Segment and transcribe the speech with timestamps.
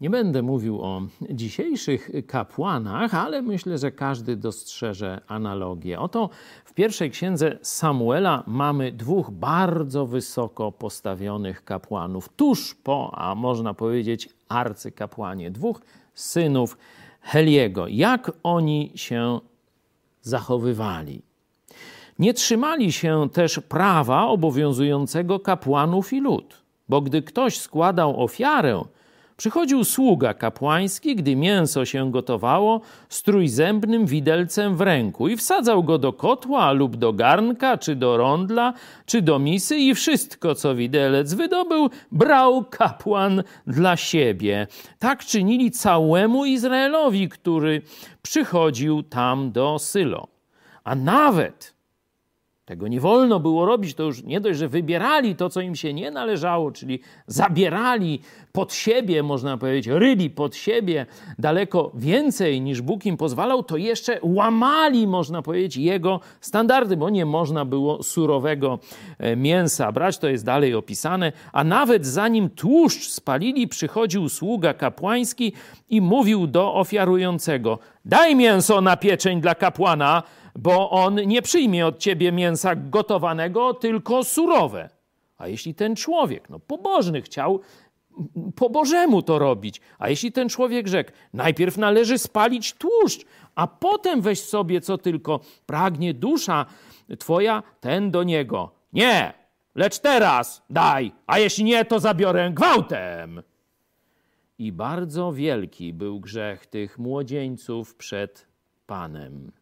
[0.00, 6.00] Nie będę mówił o dzisiejszych kapłanach, ale myślę, że każdy dostrzeże analogię.
[6.00, 6.30] Oto
[6.64, 14.28] w pierwszej księdze Samuela mamy dwóch bardzo wysoko postawionych kapłanów, tuż po, a można powiedzieć,
[14.48, 15.80] arcykapłanie, dwóch
[16.14, 16.78] synów
[17.20, 17.88] Heliego.
[17.88, 19.40] Jak oni się
[20.22, 21.22] zachowywali?
[22.18, 28.84] Nie trzymali się też prawa obowiązującego kapłanów i lud, bo gdy ktoś składał ofiarę,
[29.36, 35.98] Przychodził sługa kapłański, gdy mięso się gotowało, z trójzębnym widelcem w ręku i wsadzał go
[35.98, 38.72] do kotła lub do garnka, czy do rondla,
[39.06, 44.66] czy do misy i wszystko, co widelec wydobył, brał kapłan dla siebie.
[44.98, 47.82] Tak czynili całemu Izraelowi, który
[48.22, 50.28] przychodził tam do Sylo.
[50.84, 51.75] A nawet
[52.66, 55.94] tego nie wolno było robić, to już nie dość, że wybierali to, co im się
[55.94, 58.20] nie należało, czyli zabierali
[58.52, 61.06] pod siebie, można powiedzieć, ryli pod siebie
[61.38, 67.26] daleko więcej niż Bóg im pozwalał, to jeszcze łamali, można powiedzieć, jego standardy, bo nie
[67.26, 68.78] można było surowego
[69.18, 71.32] e, mięsa brać, to jest dalej opisane.
[71.52, 75.52] A nawet zanim tłuszcz spalili, przychodził sługa kapłański
[75.88, 80.22] i mówił do ofiarującego: Daj mięso na pieczeń dla kapłana
[80.58, 84.90] bo on nie przyjmie od ciebie mięsa gotowanego, tylko surowe.
[85.38, 87.60] A jeśli ten człowiek, no pobożny, chciał
[88.56, 94.20] po Bożemu to robić, a jeśli ten człowiek rzekł, najpierw należy spalić tłuszcz, a potem
[94.20, 96.66] weź sobie co tylko pragnie dusza
[97.18, 98.70] twoja, ten do niego.
[98.92, 99.32] Nie,
[99.74, 103.42] lecz teraz daj, a jeśli nie, to zabiorę gwałtem.
[104.58, 108.46] I bardzo wielki był grzech tych młodzieńców przed
[108.86, 109.52] Panem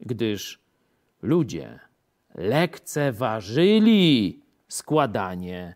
[0.00, 0.60] gdyż
[1.22, 1.78] ludzie
[2.34, 3.92] lekceważyli
[4.68, 5.74] składanie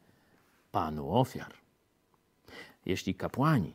[0.73, 1.55] Panu ofiar.
[2.87, 3.75] Jeśli kapłani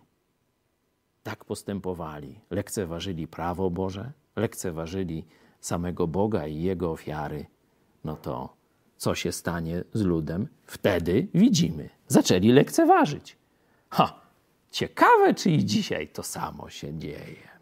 [1.23, 5.25] tak postępowali, lekceważyli prawo Boże, lekceważyli
[5.59, 7.46] samego Boga i Jego ofiary,
[8.03, 8.58] no to
[8.97, 10.47] co się stanie z ludem?
[10.64, 13.38] Wtedy widzimy, zaczęli lekceważyć.
[13.90, 14.22] Ha,
[14.72, 17.56] ciekawe, czy i dzisiaj to samo się dzieje.